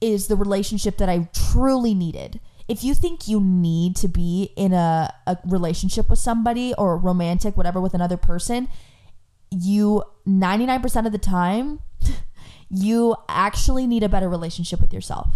[0.00, 2.40] is the relationship that I truly needed.
[2.68, 7.54] If you think you need to be in a, a relationship with somebody or romantic,
[7.54, 8.68] whatever, with another person,
[9.50, 11.80] you 99% of the time,
[12.70, 15.34] you actually need a better relationship with yourself.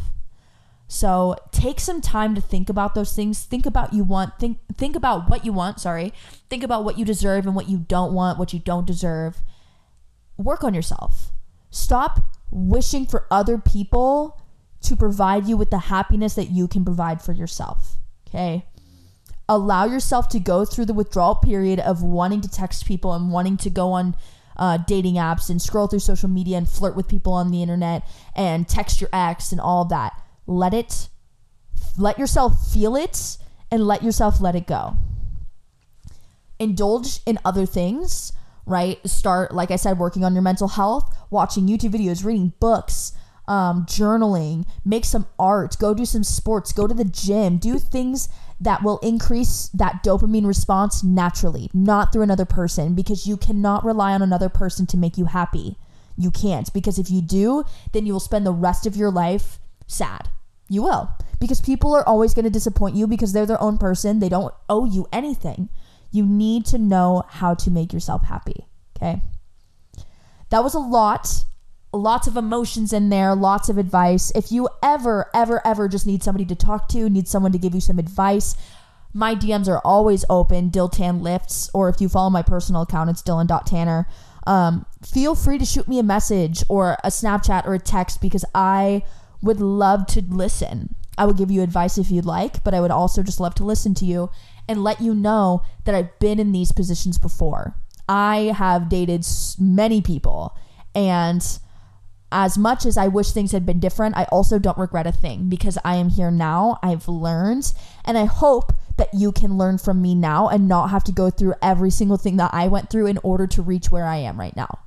[0.86, 3.44] So take some time to think about those things.
[3.44, 4.38] Think about you want.
[4.38, 5.80] Think think about what you want.
[5.80, 6.12] Sorry.
[6.50, 9.40] Think about what you deserve and what you don't want, what you don't deserve.
[10.36, 11.32] Work on yourself.
[11.70, 14.40] Stop wishing for other people
[14.82, 17.96] to provide you with the happiness that you can provide for yourself.
[18.28, 18.66] Okay
[19.48, 23.56] allow yourself to go through the withdrawal period of wanting to text people and wanting
[23.58, 24.16] to go on
[24.56, 28.06] uh, dating apps and scroll through social media and flirt with people on the internet
[28.36, 30.12] and text your ex and all that.
[30.46, 31.08] Let it,
[31.98, 33.36] let yourself feel it
[33.70, 34.96] and let yourself let it go.
[36.58, 38.32] Indulge in other things,
[38.64, 38.98] right?
[39.08, 43.12] Start, like I said, working on your mental health, watching YouTube videos, reading books,
[43.48, 48.28] um, journaling, make some art, go do some sports, go to the gym, do things
[48.64, 54.12] that will increase that dopamine response naturally, not through another person, because you cannot rely
[54.12, 55.76] on another person to make you happy.
[56.16, 59.58] You can't, because if you do, then you will spend the rest of your life
[59.86, 60.28] sad.
[60.68, 64.18] You will, because people are always going to disappoint you because they're their own person.
[64.18, 65.68] They don't owe you anything.
[66.10, 68.66] You need to know how to make yourself happy.
[68.96, 69.20] Okay.
[70.50, 71.44] That was a lot
[71.94, 74.32] lots of emotions in there, lots of advice.
[74.34, 77.74] If you ever, ever, ever just need somebody to talk to, need someone to give
[77.74, 78.56] you some advice,
[79.12, 83.22] my DMs are always open, Diltan Lifts, or if you follow my personal account, it's
[83.22, 84.08] Dylan.Tanner.
[84.46, 88.44] Um, feel free to shoot me a message or a Snapchat or a text because
[88.54, 89.04] I
[89.40, 90.96] would love to listen.
[91.16, 93.64] I would give you advice if you'd like, but I would also just love to
[93.64, 94.30] listen to you
[94.68, 97.76] and let you know that I've been in these positions before.
[98.08, 99.24] I have dated
[99.58, 100.56] many people
[100.94, 101.58] and
[102.32, 105.48] as much as I wish things had been different, I also don't regret a thing
[105.48, 106.78] because I am here now.
[106.82, 107.72] I've learned,
[108.04, 111.30] and I hope that you can learn from me now and not have to go
[111.30, 114.38] through every single thing that I went through in order to reach where I am
[114.38, 114.80] right now.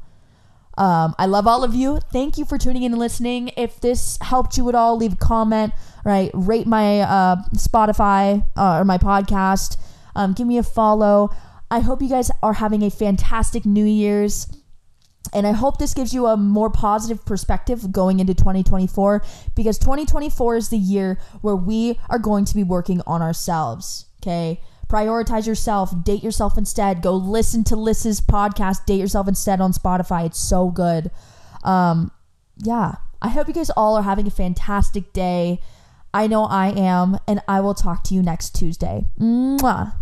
[0.78, 2.00] Um, I love all of you.
[2.12, 3.52] Thank you for tuning in and listening.
[3.58, 5.74] If this helped you at all, leave a comment,
[6.06, 6.30] right?
[6.34, 9.78] Rate my uh, Spotify uh, or my podcast.
[10.16, 11.32] Um, give me a follow.
[11.72, 14.48] I hope you guys are having a fantastic New Year's.
[15.34, 19.24] And I hope this gives you a more positive perspective going into 2024
[19.56, 24.06] because 2024 is the year where we are going to be working on ourselves.
[24.22, 24.62] Okay.
[24.88, 27.02] Prioritize yourself, date yourself instead.
[27.02, 30.26] Go listen to Lyss's podcast, Date Yourself Instead on Spotify.
[30.26, 31.12] It's so good.
[31.64, 32.12] Um,
[32.58, 32.96] yeah.
[33.22, 35.60] I hope you guys all are having a fantastic day.
[36.14, 39.06] I know I am, and I will talk to you next Tuesday.
[39.20, 39.94] Mwah.